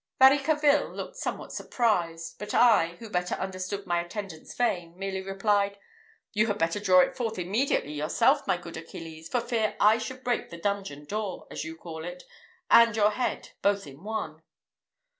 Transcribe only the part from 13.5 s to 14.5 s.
both in one."